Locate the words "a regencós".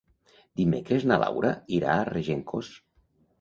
1.99-2.73